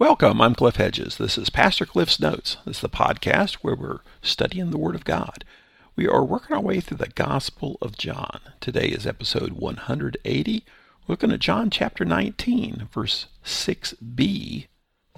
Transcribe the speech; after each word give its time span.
Welcome, 0.00 0.40
I'm 0.40 0.54
Cliff 0.54 0.76
Hedges. 0.76 1.18
This 1.18 1.36
is 1.36 1.50
Pastor 1.50 1.84
Cliff's 1.84 2.18
Notes. 2.18 2.56
This 2.64 2.76
is 2.76 2.80
the 2.80 2.88
podcast 2.88 3.56
where 3.56 3.74
we're 3.74 4.00
studying 4.22 4.70
the 4.70 4.78
Word 4.78 4.94
of 4.94 5.04
God. 5.04 5.44
We 5.94 6.08
are 6.08 6.24
working 6.24 6.56
our 6.56 6.62
way 6.62 6.80
through 6.80 6.96
the 6.96 7.10
Gospel 7.10 7.76
of 7.82 7.98
John. 7.98 8.40
Today 8.62 8.86
is 8.86 9.06
episode 9.06 9.52
180. 9.52 10.64
We're 11.06 11.12
looking 11.12 11.30
at 11.30 11.40
John 11.40 11.68
chapter 11.68 12.06
19, 12.06 12.88
verse 12.90 13.26
6b 13.44 14.68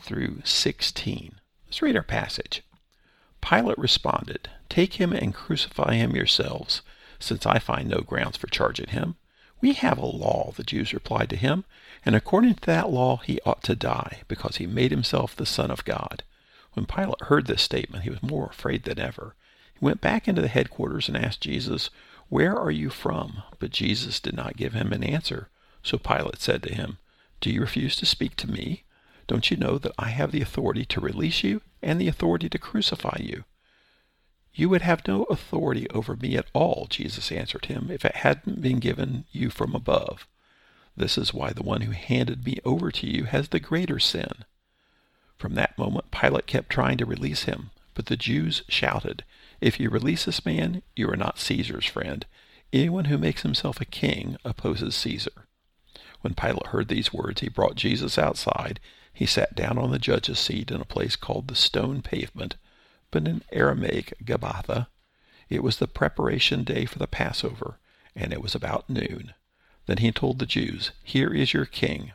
through 0.01 0.41
16. 0.43 1.41
Let's 1.65 1.81
read 1.81 1.97
our 1.97 2.03
passage. 2.03 2.65
Pilate 3.41 3.79
responded, 3.79 4.51
Take 4.69 4.95
him 4.95 5.13
and 5.13 5.33
crucify 5.33 5.95
him 5.95 6.17
yourselves, 6.17 6.83
since 7.21 7.47
I 7.47 7.61
find 7.61 7.89
no 7.89 8.01
grounds 8.01 8.37
for 8.37 8.49
charging 8.49 8.89
him. 8.89 9.15
We 9.63 9.75
have 9.75 9.97
a 9.97 10.05
law, 10.05 10.53
the 10.57 10.65
Jews 10.65 10.93
replied 10.93 11.31
to 11.31 11.37
him, 11.37 11.65
and 12.05 12.17
according 12.17 12.57
to 12.57 12.67
that 12.67 12.91
law 12.91 13.19
he 13.19 13.41
ought 13.47 13.63
to 13.63 13.77
die, 13.77 14.23
because 14.27 14.57
he 14.57 14.67
made 14.67 14.91
himself 14.91 15.37
the 15.37 15.47
Son 15.47 15.71
of 15.71 15.85
God. 15.85 16.25
When 16.73 16.85
Pilate 16.85 17.23
heard 17.23 17.47
this 17.47 17.63
statement, 17.63 18.03
he 18.03 18.11
was 18.11 18.25
more 18.25 18.47
afraid 18.47 18.83
than 18.83 18.99
ever. 18.99 19.37
He 19.73 19.85
went 19.85 20.01
back 20.01 20.27
into 20.27 20.43
the 20.43 20.49
headquarters 20.49 21.07
and 21.07 21.17
asked 21.17 21.43
Jesus, 21.43 21.91
Where 22.29 22.59
are 22.59 22.73
you 22.73 22.91
from? 22.91 23.45
But 23.61 23.71
Jesus 23.71 24.19
did 24.19 24.35
not 24.35 24.57
give 24.57 24.73
him 24.73 24.93
an 24.93 25.05
answer. 25.05 25.49
So 25.85 25.97
Pilate 25.97 26.41
said 26.41 26.65
to 26.65 26.75
him, 26.75 26.99
Do 27.41 27.49
you 27.49 27.61
refuse 27.61 27.95
to 27.97 28.07
speak 28.07 28.35
to 28.37 28.51
me? 28.51 28.83
Don't 29.29 29.49
you 29.49 29.57
know 29.57 29.79
that 29.79 29.95
I 29.97 30.09
have 30.09 30.33
the 30.33 30.43
authority 30.43 30.85
to 30.87 31.01
release 31.01 31.45
you 31.45 31.63
and 31.81 32.01
the 32.01 32.09
authority 32.09 32.49
to 32.49 32.59
crucify 32.59 33.19
you? 33.21 33.45
You 34.55 34.69
would 34.69 34.83
have 34.83 35.09
no 35.09 35.23
authority 35.25 35.89
over 35.91 36.15
me 36.15 36.37
at 36.37 36.51
all, 36.53 36.87
Jesus 36.91 37.33
answered 37.33 37.67
him, 37.67 37.91
if 37.91 38.05
it 38.05 38.17
hadn't 38.17 38.61
been 38.61 38.81
given 38.81 39.25
you 39.33 39.49
from 39.49 39.75
above. 39.75 40.27
This 40.95 41.17
is 41.17 41.33
why 41.33 41.53
the 41.53 41.63
one 41.63 41.83
who 41.83 41.93
handed 41.93 42.45
me 42.45 42.59
over 42.65 42.91
to 42.91 43.07
you 43.07 43.25
has 43.25 43.49
the 43.49 43.61
greater 43.61 43.99
sin. 43.99 44.45
From 45.39 45.55
that 45.55 45.79
moment, 45.79 46.11
Pilate 46.11 46.47
kept 46.47 46.69
trying 46.69 46.99
to 46.99 47.07
release 47.07 47.45
him, 47.45 47.71
but 47.95 48.07
the 48.07 48.17
Jews 48.17 48.63
shouted, 48.69 49.25
If 49.61 49.81
you 49.81 49.89
release 49.89 50.27
this 50.27 50.45
man, 50.45 50.83
you 50.95 51.09
are 51.11 51.17
not 51.17 51.39
Caesar's 51.39 51.87
friend. 51.87 52.27
Anyone 52.75 53.07
who 53.07 53.17
makes 53.17 53.43
himself 53.43 53.81
a 53.81 53.87
king 53.87 54.37
opposes 54.45 54.95
Caesar. 54.97 55.47
When 56.21 56.35
Pilate 56.35 56.69
heard 56.69 56.89
these 56.89 57.13
words, 57.13 57.41
he 57.41 57.49
brought 57.49 57.75
Jesus 57.75 58.19
outside. 58.19 58.81
He 59.15 59.25
sat 59.25 59.55
down 59.55 59.79
on 59.79 59.91
the 59.91 59.99
judge's 59.99 60.39
seat 60.39 60.71
in 60.71 60.81
a 60.81 60.85
place 60.85 61.17
called 61.17 61.49
the 61.49 61.57
stone 61.57 62.03
pavement 62.03 62.57
but 63.13 63.29
in 63.29 63.43
Aramaic 63.53 64.15
Gabbatha. 64.25 64.89
It 65.49 65.63
was 65.63 65.77
the 65.77 65.87
preparation 65.87 66.65
day 66.65 66.87
for 66.87 66.99
the 66.99 67.07
Passover, 67.07 67.79
and 68.17 68.33
it 68.33 68.43
was 68.43 68.57
about 68.57 68.91
noon. 68.91 69.35
Then 69.87 69.99
he 69.99 70.11
told 70.11 70.39
the 70.41 70.47
Jews, 70.47 70.91
Here 71.05 71.33
is 71.33 71.53
your 71.53 71.67
king. 71.67 72.13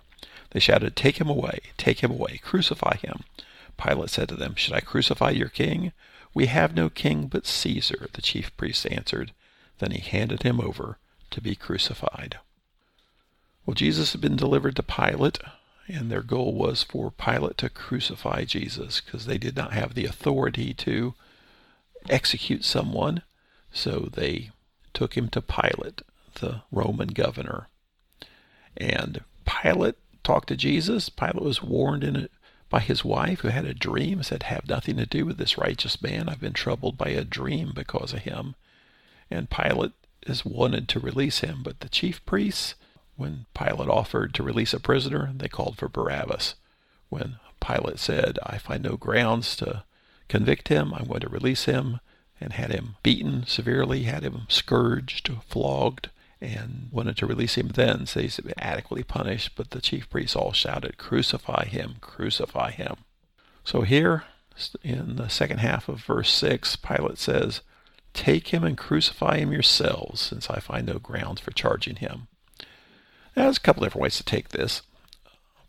They 0.51 0.59
shouted, 0.59 0.95
Take 0.95 1.21
him 1.21 1.29
away, 1.29 1.59
take 1.77 1.99
him 1.99 2.11
away, 2.11 2.39
crucify 2.43 2.97
him. 2.97 3.23
Pilate 3.77 4.09
said 4.09 4.27
to 4.29 4.35
them, 4.35 4.55
Should 4.55 4.73
I 4.73 4.81
crucify 4.81 5.29
your 5.29 5.49
king? 5.49 5.93
We 6.33 6.47
have 6.47 6.75
no 6.75 6.89
king 6.89 7.27
but 7.27 7.45
Caesar, 7.45 8.07
the 8.13 8.21
chief 8.21 8.55
priests 8.57 8.85
answered. 8.85 9.33
Then 9.79 9.91
he 9.91 9.99
handed 9.99 10.43
him 10.43 10.59
over 10.59 10.97
to 11.31 11.41
be 11.41 11.55
crucified. 11.55 12.39
Well, 13.65 13.75
Jesus 13.75 14.13
had 14.13 14.21
been 14.21 14.35
delivered 14.35 14.75
to 14.77 14.83
Pilate 14.83 15.39
and 15.87 16.11
their 16.11 16.21
goal 16.21 16.53
was 16.53 16.83
for 16.83 17.11
Pilate 17.11 17.57
to 17.59 17.69
crucify 17.69 18.43
Jesus 18.43 19.01
because 19.01 19.25
they 19.25 19.37
did 19.37 19.55
not 19.55 19.73
have 19.73 19.93
the 19.93 20.05
authority 20.05 20.73
to 20.73 21.13
execute 22.09 22.65
someone. 22.65 23.21
So 23.71 24.09
they 24.13 24.51
took 24.93 25.15
him 25.15 25.29
to 25.29 25.41
Pilate, 25.41 26.01
the 26.35 26.61
Roman 26.71 27.09
governor. 27.09 27.67
And 28.75 29.23
Pilate 29.45 29.95
talked 30.23 30.49
to 30.49 30.57
Jesus. 30.57 31.09
Pilate 31.09 31.41
was 31.41 31.63
warned 31.63 32.03
in 32.03 32.27
by 32.69 32.81
his 32.81 33.05
wife, 33.05 33.39
who 33.39 33.47
had 33.47 33.65
a 33.65 33.73
dream, 33.73 34.21
said, 34.23 34.43
Have 34.43 34.67
nothing 34.67 34.97
to 34.97 35.05
do 35.05 35.25
with 35.25 35.37
this 35.37 35.57
righteous 35.57 36.01
man. 36.01 36.27
I've 36.27 36.41
been 36.41 36.51
troubled 36.51 36.97
by 36.97 37.09
a 37.09 37.23
dream 37.23 37.71
because 37.73 38.11
of 38.11 38.19
him. 38.19 38.55
And 39.31 39.49
Pilate 39.49 39.93
has 40.25 40.43
wanted 40.43 40.89
to 40.89 40.99
release 40.99 41.39
him, 41.39 41.61
but 41.63 41.79
the 41.79 41.87
chief 41.87 42.25
priests 42.25 42.75
when 43.17 43.45
Pilate 43.53 43.89
offered 43.89 44.33
to 44.35 44.43
release 44.43 44.73
a 44.73 44.79
prisoner, 44.79 45.31
they 45.35 45.47
called 45.47 45.77
for 45.77 45.89
Barabbas. 45.89 46.55
When 47.09 47.37
Pilate 47.59 47.99
said, 47.99 48.39
I 48.43 48.57
find 48.57 48.83
no 48.83 48.95
grounds 48.95 49.55
to 49.57 49.83
convict 50.29 50.67
him, 50.67 50.93
I'm 50.93 51.07
going 51.07 51.21
to 51.21 51.29
release 51.29 51.65
him, 51.65 51.99
and 52.39 52.53
had 52.53 52.71
him 52.71 52.95
beaten 53.03 53.45
severely, 53.45 54.03
had 54.03 54.23
him 54.23 54.43
scourged, 54.47 55.31
flogged, 55.49 56.09
and 56.39 56.89
wanted 56.91 57.17
to 57.17 57.25
release 57.25 57.55
him 57.55 57.69
then, 57.69 58.05
so 58.05 58.19
he's 58.19 58.39
been 58.39 58.53
adequately 58.59 59.03
punished. 59.03 59.55
But 59.55 59.71
the 59.71 59.81
chief 59.81 60.09
priests 60.09 60.35
all 60.35 60.53
shouted, 60.53 60.97
Crucify 60.97 61.65
him, 61.65 61.95
crucify 61.99 62.71
him. 62.71 62.97
So 63.63 63.81
here, 63.81 64.25
in 64.83 65.15
the 65.15 65.29
second 65.29 65.59
half 65.59 65.89
of 65.89 66.03
verse 66.03 66.31
6, 66.31 66.75
Pilate 66.77 67.17
says, 67.17 67.61
Take 68.13 68.49
him 68.49 68.63
and 68.63 68.77
crucify 68.77 69.37
him 69.37 69.51
yourselves, 69.51 70.21
since 70.21 70.49
I 70.49 70.59
find 70.59 70.85
no 70.85 70.99
grounds 70.99 71.41
for 71.41 71.51
charging 71.51 71.97
him. 71.97 72.27
There's 73.37 73.57
a 73.57 73.61
couple 73.61 73.83
different 73.83 74.01
ways 74.01 74.17
to 74.17 74.23
take 74.23 74.49
this. 74.49 74.81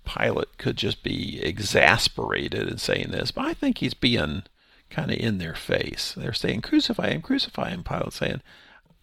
Pilate 0.07 0.57
could 0.57 0.79
just 0.79 1.03
be 1.03 1.39
exasperated 1.43 2.67
in 2.67 2.79
saying 2.79 3.11
this, 3.11 3.31
but 3.31 3.45
I 3.45 3.53
think 3.53 3.79
he's 3.79 3.93
being 3.93 4.45
kind 4.89 5.11
of 5.11 5.19
in 5.19 5.37
their 5.37 5.55
face. 5.55 6.15
They're 6.17 6.33
saying, 6.33 6.63
Crucify 6.63 7.11
him, 7.11 7.21
crucify 7.21 7.69
him. 7.69 7.85
Pilate 7.85 8.15
saying, 8.15 8.41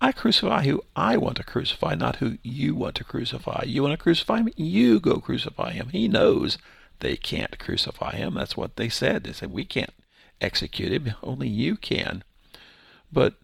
I 0.01 0.11
crucify 0.11 0.63
who 0.63 0.81
I 0.95 1.15
want 1.15 1.37
to 1.37 1.43
crucify, 1.43 1.93
not 1.93 2.15
who 2.15 2.39
you 2.41 2.73
want 2.73 2.95
to 2.95 3.03
crucify. 3.03 3.65
You 3.67 3.83
want 3.83 3.91
to 3.91 4.01
crucify 4.03 4.37
him? 4.37 4.49
You 4.55 4.99
go 4.99 5.19
crucify 5.19 5.73
him. 5.73 5.89
He 5.89 6.07
knows 6.07 6.57
they 7.01 7.17
can't 7.17 7.59
crucify 7.59 8.15
him. 8.15 8.33
That's 8.33 8.57
what 8.57 8.77
they 8.77 8.89
said. 8.89 9.25
They 9.25 9.33
said, 9.33 9.51
We 9.51 9.65
can't 9.65 9.93
execute 10.41 10.91
him, 10.91 11.13
only 11.21 11.49
you 11.49 11.77
can. 11.77 12.23
But 13.13 13.35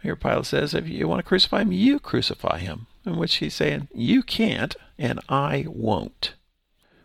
here 0.00 0.16
Pilate 0.16 0.46
says, 0.46 0.72
If 0.72 0.88
you 0.88 1.06
want 1.06 1.18
to 1.18 1.28
crucify 1.28 1.60
him, 1.60 1.72
you 1.72 2.00
crucify 2.00 2.60
him 2.60 2.86
in 3.06 3.16
which 3.16 3.36
he's 3.36 3.54
saying, 3.54 3.88
You 3.94 4.22
can't, 4.22 4.74
and 4.98 5.20
I 5.28 5.66
won't. 5.68 6.34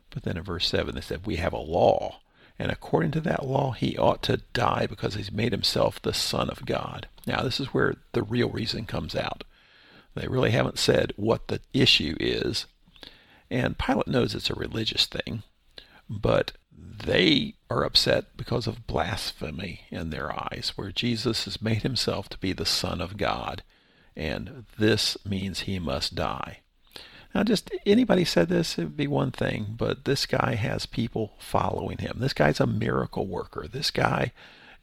But 0.10 0.24
then 0.24 0.38
in 0.38 0.44
verse 0.44 0.68
7, 0.68 0.96
they 0.96 1.02
said, 1.02 1.26
We 1.26 1.38
have 1.38 1.54
a 1.54 1.58
law, 1.58 2.20
and 2.58 2.72
according 2.72 3.12
to 3.12 3.22
that 3.22 3.46
law, 3.46 3.72
he 3.72 3.98
ought 3.98 4.24
to 4.24 4.42
die 4.54 4.88
because 4.88 5.16
he's 5.16 5.32
made 5.32 5.52
himself 5.52 6.02
the 6.02 6.14
Son 6.14 6.50
of 6.50 6.66
God. 6.66 7.08
Now, 7.26 7.42
this 7.42 7.60
is 7.60 7.68
where 7.68 7.96
the 8.14 8.24
real 8.24 8.50
reason 8.50 8.86
comes 8.86 9.16
out. 9.16 9.44
They 10.16 10.28
really 10.28 10.52
haven't 10.52 10.80
said 10.80 11.14
what 11.16 11.48
the 11.48 11.62
issue 11.74 12.16
is, 12.20 12.66
and 13.50 13.78
Pilate 13.78 14.08
knows 14.08 14.36
it's 14.36 14.50
a 14.50 14.56
religious 14.56 15.06
thing, 15.06 15.44
but 16.10 16.54
they 16.72 17.56
are 17.70 17.84
upset 17.84 18.36
because 18.36 18.68
of 18.68 18.88
blasphemy 18.88 19.82
in 19.92 20.10
their 20.10 20.32
eyes, 20.32 20.74
where 20.76 20.92
Jesus 20.92 21.46
has 21.46 21.62
made 21.62 21.84
himself 21.84 22.28
to 22.30 22.38
be 22.40 22.52
the 22.52 22.66
Son 22.66 23.00
of 23.00 23.18
God 23.18 23.64
and 24.20 24.66
this 24.78 25.18
means 25.26 25.62
he 25.62 25.80
must 25.80 26.14
die. 26.14 26.60
Now, 27.34 27.44
just 27.44 27.72
anybody 27.86 28.26
said 28.26 28.50
this, 28.50 28.78
it 28.78 28.84
would 28.84 28.98
be 28.98 29.08
one 29.08 29.32
thing, 29.32 29.76
but 29.78 30.04
this 30.04 30.26
guy 30.26 30.56
has 30.56 30.86
people 30.86 31.36
following 31.40 32.00
him. 32.00 32.18
This 32.20 32.34
guy's 32.34 32.60
a 32.60 32.68
miracle 32.68 33.26
worker. 33.26 33.66
This 33.72 33.92
guy 33.92 34.34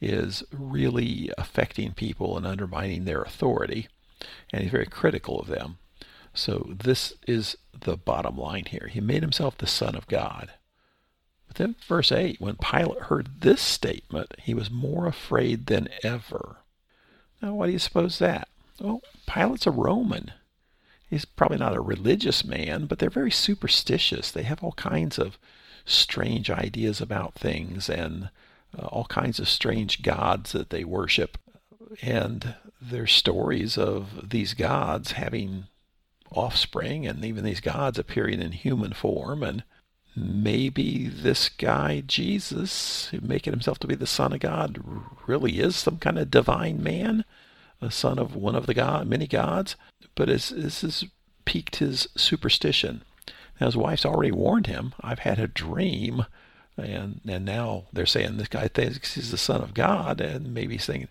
is 0.01 0.43
really 0.51 1.31
affecting 1.37 1.93
people 1.93 2.37
and 2.37 2.47
undermining 2.47 3.05
their 3.05 3.21
authority, 3.23 3.89
and 4.53 4.63
he's 4.63 4.71
very 4.71 4.87
critical 4.87 5.39
of 5.39 5.49
them. 5.49 5.79
So, 6.33 6.73
this 6.75 7.13
is 7.27 7.57
the 7.79 7.97
bottom 7.97 8.39
line 8.39 8.67
here. 8.67 8.89
He 8.91 9.01
made 9.01 9.23
himself 9.23 9.59
the 9.59 9.67
Son 9.67 9.95
of 9.95 10.07
God. 10.07 10.53
But 11.47 11.57
then, 11.57 11.77
verse 11.87 12.11
8, 12.11 12.41
when 12.41 12.57
Pilate 12.57 13.03
heard 13.05 13.41
this 13.41 13.61
statement, 13.61 14.35
he 14.39 14.55
was 14.55 14.71
more 14.71 15.07
afraid 15.07 15.67
than 15.67 15.89
ever. 16.03 16.59
Now, 17.43 17.55
why 17.55 17.67
do 17.67 17.73
you 17.73 17.79
suppose 17.79 18.19
that? 18.19 18.49
Well, 18.81 19.03
Pilate's 19.27 19.67
a 19.67 19.71
Roman. 19.71 20.33
He's 21.09 21.25
probably 21.25 21.59
not 21.59 21.77
a 21.77 21.81
religious 21.81 22.45
man, 22.45 22.87
but 22.87 22.99
they're 22.99 23.11
very 23.11 23.31
superstitious. 23.31 24.31
They 24.31 24.43
have 24.43 24.63
all 24.63 24.73
kinds 24.73 25.19
of 25.19 25.39
strange 25.85 26.51
ideas 26.51 27.01
about 27.01 27.35
things 27.35 27.89
and 27.89 28.31
uh, 28.77 28.87
all 28.87 29.05
kinds 29.05 29.39
of 29.39 29.49
strange 29.49 30.03
gods 30.03 30.53
that 30.53 30.71
they 30.71 30.85
worship. 30.85 31.39
And 32.03 32.57
there's 32.83 33.13
stories 33.13 33.79
of 33.79 34.29
these 34.29 34.53
gods 34.53 35.13
having 35.13 35.67
offspring 36.33 37.07
and 37.07 37.25
even 37.25 37.45
these 37.45 37.61
gods 37.61 37.99
appearing 37.99 38.43
in 38.43 38.53
human 38.53 38.93
form. 38.93 39.45
And 39.45 39.63
maybe 40.17 41.09
this 41.09 41.49
guy, 41.49 42.03
Jesus, 42.05 43.11
making 43.23 43.53
himself 43.53 43.79
to 43.79 43.87
be 43.87 43.95
the 43.95 44.07
Son 44.07 44.33
of 44.33 44.41
God, 44.41 44.83
really 45.27 45.61
is 45.61 45.77
some 45.77 45.99
kind 45.99 46.19
of 46.19 46.31
divine 46.31 46.83
man 46.83 47.25
a 47.81 47.91
son 47.91 48.19
of 48.19 48.35
one 48.35 48.55
of 48.55 48.67
the 48.67 48.75
god, 48.75 49.07
many 49.07 49.27
gods, 49.27 49.77
but 50.15 50.29
this 50.29 50.51
has 50.51 51.05
piqued 51.45 51.77
his 51.77 52.09
superstition. 52.17 53.03
Now 53.61 53.67
his 53.67 53.77
wife's 53.77 54.07
already 54.07 54.33
warned 54.33 54.67
him. 54.67 54.95
I've 55.01 55.21
had 55.21 55.39
a 55.39 55.47
dream, 55.47 56.27
and 56.77 57.21
and 57.27 57.45
now 57.45 57.85
they're 57.93 58.07
saying 58.07 58.37
this 58.37 58.49
guy 58.49 58.69
thinks 58.69 59.15
he's 59.15 59.31
the 59.31 59.39
son 59.39 59.63
of 59.63 59.75
God, 59.75 60.21
and 60.21 60.53
maybe 60.53 60.79
thinking, 60.79 61.09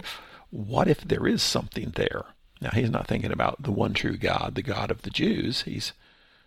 what 0.50 0.88
if 0.88 1.02
there 1.02 1.28
is 1.28 1.42
something 1.42 1.92
there? 1.96 2.24
Now 2.62 2.72
he's 2.72 2.90
not 2.90 3.08
thinking 3.08 3.32
about 3.32 3.64
the 3.64 3.72
one 3.72 3.94
true 3.94 4.18
God, 4.18 4.56
the 4.56 4.62
God 4.62 4.92
of 4.92 5.02
the 5.02 5.10
Jews. 5.10 5.64
He's 5.64 5.94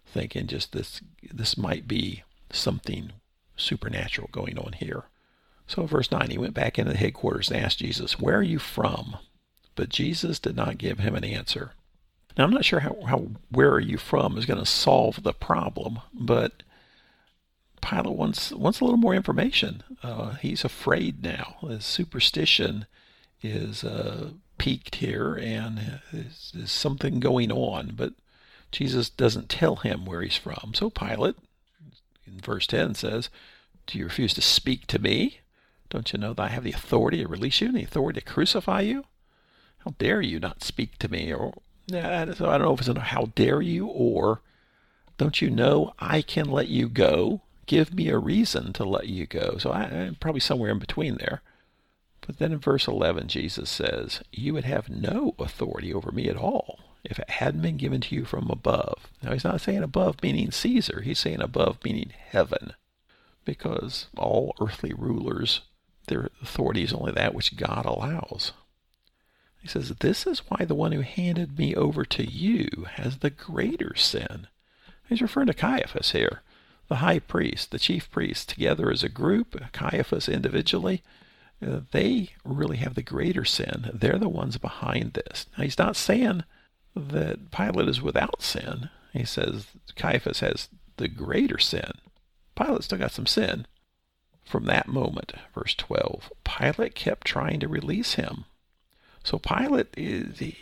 thinking 0.06 0.46
just 0.46 0.72
this 0.72 1.00
this 1.32 1.56
might 1.56 1.86
be 1.86 2.22
something 2.50 3.12
supernatural 3.56 4.28
going 4.32 4.58
on 4.58 4.72
here. 4.72 5.04
So, 5.66 5.84
verse 5.84 6.10
9, 6.10 6.30
he 6.30 6.38
went 6.38 6.54
back 6.54 6.78
into 6.78 6.92
the 6.92 6.98
headquarters 6.98 7.50
and 7.50 7.62
asked 7.62 7.80
Jesus, 7.80 8.18
Where 8.18 8.36
are 8.36 8.42
you 8.42 8.58
from? 8.58 9.18
But 9.78 9.90
Jesus 9.90 10.40
did 10.40 10.56
not 10.56 10.76
give 10.76 10.98
him 10.98 11.14
an 11.14 11.22
answer. 11.22 11.70
Now, 12.36 12.42
I'm 12.42 12.50
not 12.50 12.64
sure 12.64 12.80
how, 12.80 12.96
how 13.06 13.28
where 13.48 13.70
are 13.70 13.78
you 13.78 13.96
from 13.96 14.36
is 14.36 14.44
going 14.44 14.58
to 14.58 14.66
solve 14.66 15.22
the 15.22 15.32
problem, 15.32 16.00
but 16.12 16.64
Pilate 17.80 18.16
wants, 18.16 18.50
wants 18.50 18.80
a 18.80 18.84
little 18.84 18.98
more 18.98 19.14
information. 19.14 19.84
Uh, 20.02 20.30
he's 20.30 20.64
afraid 20.64 21.22
now. 21.22 21.58
His 21.60 21.84
superstition 21.84 22.86
is 23.40 23.84
uh, 23.84 24.30
peaked 24.58 24.96
here 24.96 25.36
and 25.36 26.00
there's, 26.12 26.50
there's 26.52 26.72
something 26.72 27.20
going 27.20 27.52
on, 27.52 27.92
but 27.94 28.14
Jesus 28.72 29.08
doesn't 29.08 29.48
tell 29.48 29.76
him 29.76 30.06
where 30.06 30.22
he's 30.22 30.36
from. 30.36 30.72
So 30.74 30.90
Pilate, 30.90 31.36
in 32.26 32.40
verse 32.40 32.66
10, 32.66 32.96
says, 32.96 33.30
Do 33.86 33.96
you 33.96 34.06
refuse 34.06 34.34
to 34.34 34.42
speak 34.42 34.88
to 34.88 34.98
me? 34.98 35.38
Don't 35.88 36.12
you 36.12 36.18
know 36.18 36.34
that 36.34 36.42
I 36.42 36.48
have 36.48 36.64
the 36.64 36.72
authority 36.72 37.22
to 37.22 37.28
release 37.28 37.60
you 37.60 37.68
and 37.68 37.76
the 37.76 37.84
authority 37.84 38.18
to 38.18 38.26
crucify 38.26 38.80
you? 38.80 39.04
How 39.84 39.94
dare 39.98 40.20
you 40.20 40.40
not 40.40 40.62
speak 40.62 40.98
to 40.98 41.08
me? 41.08 41.32
Or 41.32 41.54
yeah, 41.86 42.32
so 42.34 42.48
I 42.48 42.58
don't 42.58 42.66
know 42.66 42.74
if 42.74 42.80
it's 42.80 42.88
a 42.88 43.00
how 43.00 43.26
dare 43.34 43.62
you 43.62 43.86
or 43.86 44.40
don't 45.16 45.40
you 45.40 45.50
know 45.50 45.94
I 45.98 46.22
can 46.22 46.50
let 46.50 46.68
you 46.68 46.88
go? 46.88 47.42
Give 47.66 47.92
me 47.92 48.08
a 48.08 48.18
reason 48.18 48.72
to 48.74 48.84
let 48.84 49.08
you 49.08 49.26
go. 49.26 49.58
So 49.58 49.70
I, 49.70 49.82
I'm 49.82 50.14
probably 50.14 50.40
somewhere 50.40 50.70
in 50.70 50.78
between 50.78 51.16
there. 51.16 51.42
But 52.26 52.38
then 52.38 52.52
in 52.52 52.58
verse 52.58 52.86
11, 52.86 53.28
Jesus 53.28 53.70
says, 53.70 54.22
You 54.32 54.54
would 54.54 54.64
have 54.64 54.88
no 54.88 55.34
authority 55.38 55.92
over 55.92 56.12
me 56.12 56.28
at 56.28 56.36
all 56.36 56.78
if 57.04 57.18
it 57.18 57.30
hadn't 57.30 57.62
been 57.62 57.76
given 57.76 58.00
to 58.02 58.14
you 58.14 58.24
from 58.24 58.50
above. 58.50 59.08
Now, 59.22 59.32
he's 59.32 59.44
not 59.44 59.60
saying 59.60 59.82
above 59.82 60.22
meaning 60.22 60.50
Caesar, 60.50 61.00
he's 61.02 61.18
saying 61.18 61.40
above 61.40 61.78
meaning 61.84 62.12
heaven. 62.30 62.74
Because 63.44 64.06
all 64.16 64.54
earthly 64.60 64.92
rulers, 64.92 65.62
their 66.08 66.28
authority 66.42 66.82
is 66.82 66.92
only 66.92 67.12
that 67.12 67.34
which 67.34 67.56
God 67.56 67.86
allows. 67.86 68.52
He 69.60 69.68
says, 69.68 69.88
This 70.00 70.26
is 70.26 70.40
why 70.48 70.64
the 70.64 70.74
one 70.74 70.92
who 70.92 71.00
handed 71.00 71.58
me 71.58 71.74
over 71.74 72.04
to 72.04 72.24
you 72.24 72.86
has 72.92 73.18
the 73.18 73.30
greater 73.30 73.94
sin. 73.96 74.46
He's 75.08 75.22
referring 75.22 75.46
to 75.48 75.54
Caiaphas 75.54 76.12
here, 76.12 76.42
the 76.88 76.96
high 76.96 77.18
priest, 77.18 77.70
the 77.70 77.78
chief 77.78 78.10
priest, 78.10 78.48
together 78.48 78.90
as 78.90 79.02
a 79.02 79.08
group, 79.08 79.60
Caiaphas 79.72 80.28
individually. 80.28 81.02
Uh, 81.66 81.80
they 81.90 82.30
really 82.44 82.76
have 82.76 82.94
the 82.94 83.02
greater 83.02 83.44
sin. 83.44 83.90
They're 83.92 84.18
the 84.18 84.28
ones 84.28 84.58
behind 84.58 85.14
this. 85.14 85.46
Now, 85.56 85.64
he's 85.64 85.78
not 85.78 85.96
saying 85.96 86.44
that 86.94 87.50
Pilate 87.50 87.88
is 87.88 88.00
without 88.00 88.42
sin. 88.42 88.90
He 89.12 89.24
says 89.24 89.66
Caiaphas 89.96 90.40
has 90.40 90.68
the 90.98 91.08
greater 91.08 91.58
sin. 91.58 91.92
Pilate 92.54 92.84
still 92.84 92.98
got 92.98 93.12
some 93.12 93.26
sin. 93.26 93.66
From 94.44 94.64
that 94.64 94.88
moment, 94.88 95.32
verse 95.54 95.74
12, 95.74 96.32
Pilate 96.44 96.94
kept 96.94 97.26
trying 97.26 97.60
to 97.60 97.68
release 97.68 98.14
him. 98.14 98.44
So 99.28 99.38
Pilate 99.38 99.88
eh, 99.98 100.22
is 100.40 100.54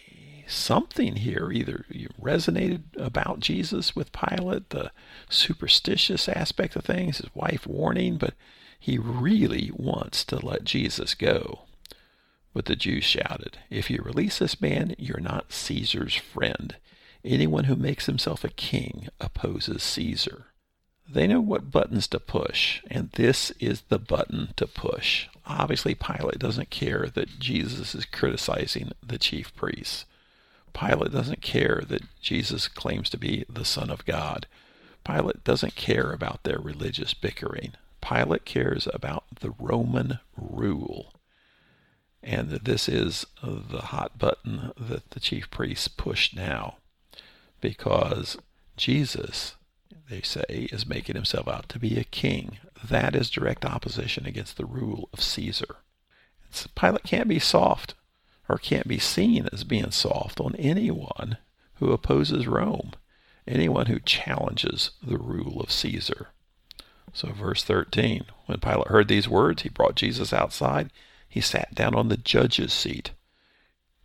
something 0.48 1.14
here 1.14 1.52
either 1.52 1.86
resonated 2.20 2.82
about 2.96 3.38
Jesus 3.38 3.94
with 3.94 4.10
Pilate, 4.10 4.70
the 4.70 4.90
superstitious 5.30 6.28
aspect 6.28 6.74
of 6.74 6.84
things, 6.84 7.18
his 7.18 7.32
wife 7.32 7.64
warning, 7.64 8.16
but 8.16 8.34
he 8.76 8.98
really 8.98 9.70
wants 9.72 10.24
to 10.24 10.44
let 10.44 10.64
Jesus 10.64 11.14
go. 11.14 11.60
But 12.52 12.64
the 12.64 12.74
Jews 12.74 13.04
shouted, 13.04 13.58
If 13.70 13.88
you 13.88 14.02
release 14.02 14.40
this 14.40 14.60
man, 14.60 14.96
you're 14.98 15.20
not 15.20 15.52
Caesar's 15.52 16.16
friend. 16.16 16.74
Anyone 17.24 17.64
who 17.64 17.76
makes 17.76 18.06
himself 18.06 18.42
a 18.42 18.48
king 18.48 19.06
opposes 19.20 19.84
Caesar. 19.84 20.46
They 21.08 21.26
know 21.26 21.40
what 21.40 21.70
buttons 21.70 22.08
to 22.08 22.20
push, 22.20 22.82
and 22.90 23.10
this 23.12 23.52
is 23.60 23.82
the 23.82 23.98
button 23.98 24.52
to 24.56 24.66
push. 24.66 25.28
Obviously, 25.46 25.94
Pilate 25.94 26.38
doesn't 26.38 26.70
care 26.70 27.06
that 27.14 27.38
Jesus 27.38 27.94
is 27.94 28.04
criticizing 28.04 28.90
the 29.06 29.18
chief 29.18 29.54
priests. 29.54 30.04
Pilate 30.74 31.12
doesn't 31.12 31.40
care 31.42 31.82
that 31.88 32.02
Jesus 32.20 32.66
claims 32.66 33.08
to 33.10 33.16
be 33.16 33.44
the 33.48 33.64
Son 33.64 33.88
of 33.88 34.04
God. 34.04 34.46
Pilate 35.04 35.44
doesn't 35.44 35.76
care 35.76 36.12
about 36.12 36.42
their 36.42 36.58
religious 36.58 37.14
bickering. 37.14 37.72
Pilate 38.00 38.44
cares 38.44 38.88
about 38.92 39.24
the 39.40 39.54
Roman 39.58 40.18
rule. 40.36 41.12
And 42.22 42.50
this 42.50 42.88
is 42.88 43.24
the 43.42 43.82
hot 43.82 44.18
button 44.18 44.72
that 44.76 45.10
the 45.10 45.20
chief 45.20 45.48
priests 45.50 45.86
push 45.86 46.34
now 46.34 46.76
because 47.60 48.36
Jesus 48.76 49.54
they 50.08 50.22
say, 50.22 50.68
is 50.72 50.86
making 50.86 51.16
himself 51.16 51.48
out 51.48 51.68
to 51.70 51.78
be 51.78 51.98
a 51.98 52.04
king. 52.04 52.58
That 52.82 53.14
is 53.16 53.30
direct 53.30 53.64
opposition 53.64 54.26
against 54.26 54.56
the 54.56 54.66
rule 54.66 55.08
of 55.12 55.22
Caesar. 55.22 55.76
It's, 56.48 56.66
Pilate 56.68 57.02
can't 57.02 57.28
be 57.28 57.38
soft 57.38 57.94
or 58.48 58.58
can't 58.58 58.86
be 58.86 58.98
seen 58.98 59.48
as 59.52 59.64
being 59.64 59.90
soft 59.90 60.40
on 60.40 60.54
anyone 60.56 61.38
who 61.74 61.92
opposes 61.92 62.46
Rome, 62.46 62.92
anyone 63.46 63.86
who 63.86 63.98
challenges 64.00 64.92
the 65.02 65.18
rule 65.18 65.60
of 65.60 65.72
Caesar. 65.72 66.28
So, 67.12 67.32
verse 67.32 67.64
13 67.64 68.24
When 68.46 68.60
Pilate 68.60 68.88
heard 68.88 69.08
these 69.08 69.28
words, 69.28 69.62
he 69.62 69.68
brought 69.68 69.96
Jesus 69.96 70.32
outside. 70.32 70.90
He 71.28 71.40
sat 71.40 71.74
down 71.74 71.94
on 71.94 72.08
the 72.08 72.16
judge's 72.16 72.72
seat 72.72 73.10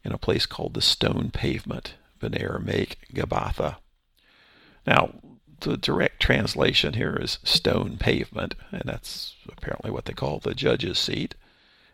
in 0.03 0.11
a 0.11 0.17
place 0.17 0.45
called 0.45 0.73
the 0.73 0.81
stone 0.81 1.29
pavement, 1.31 1.93
in 2.21 2.37
Aramaic 2.37 2.97
Gabbatha. 3.13 3.77
Now, 4.85 5.11
the 5.61 5.77
direct 5.77 6.19
translation 6.19 6.93
here 6.93 7.15
is 7.15 7.39
stone 7.43 7.97
pavement, 7.97 8.55
and 8.71 8.83
that's 8.85 9.35
apparently 9.49 9.91
what 9.91 10.05
they 10.05 10.13
call 10.13 10.39
the 10.39 10.53
judge's 10.53 10.99
seat. 10.99 11.35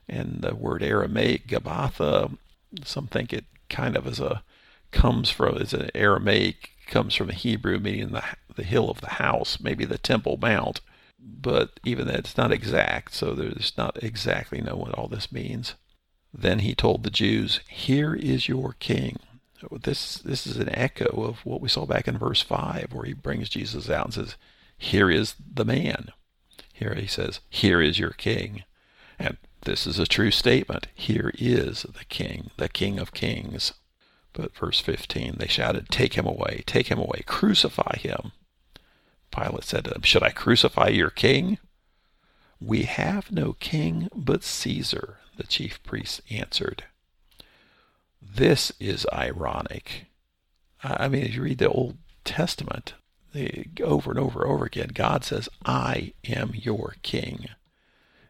And 0.09 0.41
the 0.41 0.55
word 0.55 0.83
Aramaic 0.83 1.47
Gabbatha, 1.47 2.37
some 2.83 3.07
think 3.07 3.33
it 3.33 3.45
kind 3.69 3.95
of 3.95 4.07
is 4.07 4.19
a 4.19 4.43
comes 4.91 5.29
from 5.29 5.57
is 5.57 5.73
an 5.73 5.89
Aramaic 5.93 6.71
comes 6.87 7.13
from 7.13 7.29
a 7.29 7.33
Hebrew 7.33 7.77
meaning 7.79 8.11
the 8.11 8.23
the 8.55 8.63
hill 8.63 8.89
of 8.89 9.01
the 9.01 9.11
house, 9.11 9.59
maybe 9.59 9.85
the 9.85 9.97
Temple 9.97 10.37
Mount. 10.41 10.81
But 11.19 11.79
even 11.83 12.07
that, 12.07 12.19
it's 12.19 12.37
not 12.37 12.51
exact, 12.51 13.13
so 13.13 13.33
there's 13.33 13.73
not 13.77 14.01
exactly 14.03 14.61
know 14.61 14.75
what 14.75 14.93
all 14.93 15.07
this 15.07 15.31
means. 15.31 15.75
Then 16.33 16.59
he 16.59 16.75
told 16.75 17.03
the 17.03 17.09
Jews, 17.09 17.61
Here 17.67 18.13
is 18.13 18.47
your 18.47 18.75
king. 18.79 19.17
This 19.81 20.17
this 20.19 20.45
is 20.45 20.57
an 20.57 20.69
echo 20.69 21.23
of 21.23 21.45
what 21.45 21.61
we 21.61 21.69
saw 21.69 21.85
back 21.85 22.07
in 22.07 22.17
verse 22.17 22.41
five, 22.41 22.93
where 22.93 23.05
he 23.05 23.13
brings 23.13 23.49
Jesus 23.49 23.89
out 23.89 24.05
and 24.05 24.13
says, 24.13 24.35
"Here 24.77 25.09
is 25.09 25.35
the 25.39 25.65
man." 25.65 26.11
Here 26.73 26.93
he 26.93 27.07
says, 27.07 27.39
"Here 27.49 27.81
is 27.81 27.97
your 27.97 28.11
king," 28.11 28.63
and 29.17 29.37
this 29.61 29.87
is 29.87 29.99
a 29.99 30.05
true 30.05 30.31
statement. 30.31 30.87
Here 30.93 31.31
is 31.37 31.83
the 31.83 32.05
king, 32.05 32.51
the 32.57 32.69
King 32.69 32.99
of 32.99 33.13
Kings. 33.13 33.73
But 34.33 34.55
verse 34.55 34.79
15, 34.79 35.37
they 35.39 35.47
shouted, 35.47 35.89
Take 35.89 36.13
him 36.13 36.25
away, 36.25 36.63
take 36.65 36.87
him 36.87 36.99
away, 36.99 37.23
crucify 37.25 37.97
him. 37.97 38.33
Pilate 39.31 39.63
said 39.63 39.85
to 39.85 39.89
them, 39.89 40.03
Should 40.03 40.23
I 40.23 40.29
crucify 40.29 40.89
your 40.89 41.09
king? 41.09 41.57
We 42.59 42.83
have 42.83 43.31
no 43.31 43.53
king 43.53 44.09
but 44.15 44.43
Caesar, 44.43 45.17
the 45.37 45.43
chief 45.43 45.81
priests 45.83 46.21
answered. 46.29 46.83
This 48.21 48.71
is 48.79 49.05
ironic. 49.11 50.05
I 50.83 51.07
mean, 51.07 51.25
if 51.25 51.35
you 51.35 51.41
read 51.41 51.57
the 51.57 51.69
Old 51.69 51.97
Testament, 52.23 52.93
over 53.81 54.11
and 54.11 54.19
over 54.19 54.43
and 54.43 54.51
over 54.51 54.65
again, 54.65 54.89
God 54.93 55.23
says, 55.23 55.49
I 55.65 56.13
am 56.25 56.51
your 56.53 56.95
king. 57.03 57.47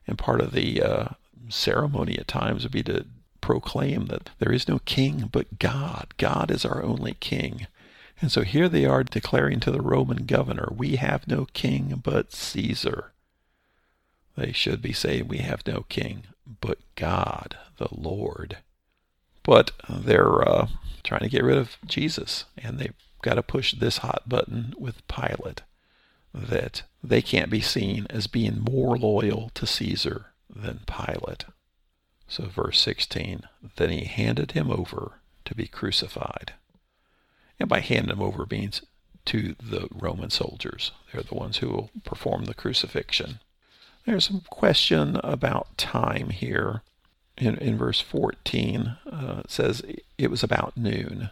And 0.06 0.18
part 0.18 0.42
of 0.42 0.52
the 0.52 0.82
uh, 0.82 1.06
ceremony 1.50 2.18
at 2.18 2.28
times 2.28 2.64
would 2.64 2.72
be 2.72 2.84
to 2.84 3.06
proclaim 3.42 4.08
that 4.08 4.30
there 4.40 4.52
is 4.52 4.68
no 4.68 4.80
king 4.80 5.30
but 5.32 5.60
God. 5.60 6.14
God 6.18 6.52
is 6.52 6.66
our 6.66 6.84
only 6.84 7.14
king. 7.14 7.68
And 8.22 8.32
so 8.32 8.42
here 8.42 8.68
they 8.68 8.86
are 8.86 9.04
declaring 9.04 9.60
to 9.62 9.72
the 9.72 9.82
Roman 9.82 10.26
governor, 10.26 10.70
We 10.76 10.96
have 10.96 11.28
no 11.28 11.46
king 11.54 12.02
but 12.04 12.34
Caesar. 12.34 13.12
They 14.36 14.52
should 14.52 14.82
be 14.82 14.94
saying, 14.94 15.28
We 15.28 15.38
have 15.40 15.66
no 15.68 15.86
king 15.88 16.24
but 16.62 16.80
God, 16.96 17.58
the 17.78 17.90
Lord. 17.92 18.58
But 19.48 19.72
they're 19.90 20.48
uh, 20.48 20.68
trying 21.04 21.22
to 21.22 21.30
get 21.30 21.44
rid 21.44 21.58
of 21.58 21.78
Jesus, 21.86 22.44
and 22.58 22.78
they've 22.78 22.94
got 23.22 23.36
to 23.36 23.42
push 23.42 23.74
this 23.74 24.00
hot 24.00 24.28
button 24.28 24.76
with 24.78 25.08
Pilate 25.08 25.64
that 26.34 26.84
they 27.02 27.22
can't 27.22 27.50
be 27.50 27.62
seen 27.62 28.06
as 28.10 28.28
being 28.28 28.60
more 28.60 28.98
loyal 28.98 29.50
to 29.56 29.66
Caesar 29.66 30.34
than 30.54 30.82
Pilate. 30.86 31.46
So, 32.28 32.44
verse 32.48 32.82
16 32.82 33.44
Then 33.78 33.90
he 33.90 34.04
handed 34.04 34.52
him 34.52 34.70
over 34.70 35.22
to 35.46 35.56
be 35.56 35.66
crucified. 35.66 36.54
And 37.58 37.70
by 37.70 37.80
hand 37.80 38.12
him 38.12 38.22
over 38.22 38.46
means 38.52 38.82
to 39.28 39.56
the 39.64 39.88
Roman 39.92 40.30
soldiers. 40.30 40.92
They're 41.12 41.24
the 41.24 41.36
ones 41.36 41.58
who 41.58 41.70
will 41.70 41.90
perform 42.04 42.46
the 42.46 42.54
crucifixion. 42.54 43.40
There's 44.06 44.28
some 44.28 44.42
question 44.50 45.22
about 45.24 45.78
time 45.78 46.32
here 46.32 46.82
in, 47.38 47.58
in 47.58 47.78
verse 47.78 48.02
14 48.02 48.98
uh, 49.12 49.42
says 49.48 49.82
it 50.18 50.32
was 50.32 50.44
about 50.44 50.78
noon. 50.78 51.30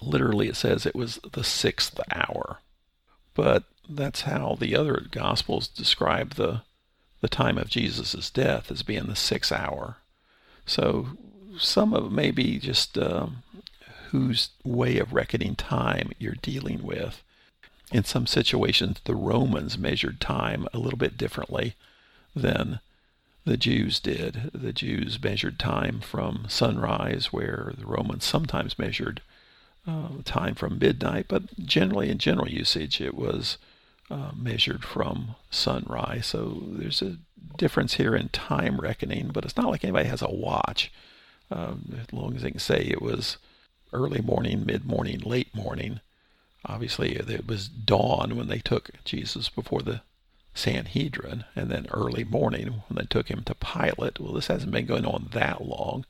Literally, 0.00 0.48
it 0.48 0.56
says 0.56 0.84
it 0.84 0.94
was 0.94 1.18
the 1.32 1.44
sixth 1.44 2.00
hour. 2.10 2.58
But 3.34 3.64
that's 3.88 4.22
how 4.22 4.56
the 4.58 4.74
other 4.74 5.02
Gospels 5.10 5.68
describe 5.68 6.34
the 6.34 6.62
the 7.22 7.28
time 7.28 7.56
of 7.56 7.70
Jesus' 7.70 8.30
death 8.30 8.70
as 8.70 8.82
being 8.82 9.06
the 9.06 9.16
sixth 9.16 9.50
hour. 9.50 9.96
So 10.66 11.08
some 11.58 11.94
of 11.94 12.06
it 12.06 12.12
may 12.12 12.30
be 12.30 12.58
just 12.58 12.98
uh, 12.98 13.28
whose 14.10 14.50
way 14.64 14.98
of 14.98 15.14
reckoning 15.14 15.56
time 15.56 16.12
you're 16.18 16.34
dealing 16.34 16.82
with. 16.82 17.22
In 17.90 18.04
some 18.04 18.26
situations, 18.26 19.00
the 19.04 19.14
Romans 19.14 19.78
measured 19.78 20.20
time 20.20 20.68
a 20.74 20.78
little 20.78 20.98
bit 20.98 21.16
differently 21.16 21.74
than 22.34 22.80
the 23.46 23.56
Jews 23.56 24.00
did. 24.00 24.50
The 24.52 24.72
Jews 24.72 25.22
measured 25.22 25.58
time 25.58 26.00
from 26.00 26.46
sunrise, 26.48 27.32
where 27.32 27.72
the 27.78 27.86
Romans 27.86 28.24
sometimes 28.24 28.78
measured 28.78 29.22
uh, 29.86 30.08
time 30.24 30.56
from 30.56 30.80
midnight, 30.80 31.26
but 31.28 31.56
generally, 31.64 32.10
in 32.10 32.18
general 32.18 32.48
usage, 32.48 33.00
it 33.00 33.14
was 33.14 33.56
uh, 34.10 34.32
measured 34.36 34.84
from 34.84 35.36
sunrise. 35.48 36.26
So 36.26 36.64
there's 36.66 37.00
a 37.02 37.18
difference 37.56 37.94
here 37.94 38.16
in 38.16 38.30
time 38.30 38.78
reckoning, 38.80 39.28
but 39.32 39.44
it's 39.44 39.56
not 39.56 39.70
like 39.70 39.84
anybody 39.84 40.08
has 40.08 40.22
a 40.22 40.28
watch. 40.28 40.92
Um, 41.48 41.96
as 42.02 42.12
long 42.12 42.34
as 42.34 42.42
they 42.42 42.50
can 42.50 42.58
say 42.58 42.80
it 42.80 43.00
was 43.00 43.36
early 43.92 44.20
morning, 44.20 44.66
mid 44.66 44.84
morning, 44.84 45.20
late 45.20 45.54
morning. 45.54 46.00
Obviously, 46.64 47.14
it 47.14 47.46
was 47.46 47.68
dawn 47.68 48.34
when 48.34 48.48
they 48.48 48.58
took 48.58 48.90
Jesus 49.04 49.48
before 49.48 49.82
the 49.82 50.00
Sanhedrin, 50.56 51.44
and 51.54 51.70
then 51.70 51.86
early 51.90 52.24
morning 52.24 52.82
when 52.88 52.96
they 52.96 53.06
took 53.06 53.28
him 53.28 53.42
to 53.44 53.54
Pilate. 53.54 54.18
Well, 54.18 54.32
this 54.32 54.46
hasn't 54.46 54.72
been 54.72 54.86
going 54.86 55.04
on 55.04 55.28
that 55.32 55.64
long. 55.64 56.06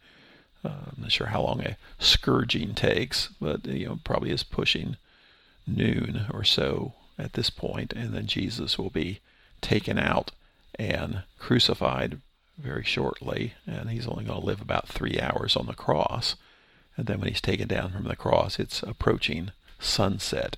Uh, 0.65 0.87
I'm 0.97 1.03
not 1.03 1.13
sure 1.13 1.27
how 1.27 1.43
long 1.43 1.61
a 1.61 1.77
scourging 1.99 2.75
takes, 2.75 3.31
but 3.41 3.67
you 3.67 3.87
know, 3.87 3.99
probably 4.05 4.31
is 4.31 4.43
pushing 4.43 4.97
noon 5.67 6.27
or 6.33 6.45
so 6.45 6.95
at 7.19 7.33
this 7.33 7.51
point, 7.51 7.93
and 7.93 8.15
then 8.15 8.27
Jesus 8.27 8.79
will 8.79 8.91
be 8.91 9.21
taken 9.61 9.99
out 9.99 10.31
and 10.79 11.23
crucified 11.39 12.21
very 12.57 12.85
shortly, 12.85 13.55
and 13.67 13.91
he's 13.91 14.07
only 14.07 14.25
going 14.25 14.41
to 14.41 14.47
live 14.47 14.61
about 14.61 14.89
three 14.89 15.19
hours 15.21 15.57
on 15.57 15.67
the 15.67 15.75
cross. 15.75 16.37
And 16.97 17.07
then 17.07 17.19
when 17.19 17.29
he's 17.29 17.41
taken 17.41 17.69
down 17.69 17.93
from 17.93 18.05
the 18.05 18.17
cross, 18.17 18.59
it's 18.59 18.83
approaching 18.83 19.51
sunset. 19.79 20.57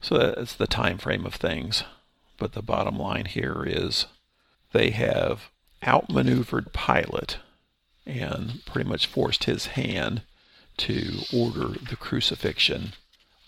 So 0.00 0.18
that's 0.18 0.54
the 0.54 0.66
time 0.66 0.98
frame 0.98 1.24
of 1.24 1.34
things. 1.34 1.84
But 2.36 2.52
the 2.52 2.62
bottom 2.62 2.98
line 2.98 3.26
here 3.26 3.64
is 3.66 4.06
they 4.72 4.90
have 4.90 5.50
outmaneuvered 5.86 6.72
Pilate 6.72 7.38
and 8.06 8.64
pretty 8.66 8.88
much 8.88 9.06
forced 9.06 9.44
his 9.44 9.66
hand 9.66 10.22
to 10.76 11.20
order 11.32 11.68
the 11.68 11.96
crucifixion 11.96 12.92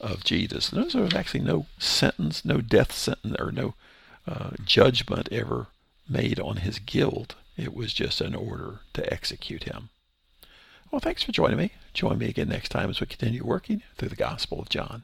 of 0.01 0.25
Jesus. 0.25 0.71
There 0.71 0.85
was 0.85 1.15
actually 1.15 1.41
no 1.41 1.67
sentence, 1.79 2.45
no 2.45 2.61
death 2.61 2.93
sentence, 2.93 3.37
or 3.39 3.51
no 3.51 3.75
uh, 4.27 4.51
judgment 4.65 5.29
ever 5.33 5.67
made 6.09 6.39
on 6.39 6.57
his 6.59 6.79
guilt. 6.79 7.35
It 7.57 7.75
was 7.75 7.93
just 7.93 8.21
an 8.21 8.35
order 8.35 8.81
to 8.95 9.13
execute 9.13 9.65
him. 9.65 9.89
Well, 10.91 11.01
thanks 11.01 11.23
for 11.23 11.33
joining 11.33 11.59
me. 11.59 11.73
Join 11.95 12.19
me 12.19 12.29
again 12.29 12.49
next 12.49 12.69
time 12.69 12.91
as 12.91 13.01
we 13.01 13.07
continue 13.07 13.45
working 13.45 13.83
through 13.97 14.11
the 14.11 14.17
Gospel 14.17 14.61
of 14.61 14.69
John. 14.69 15.03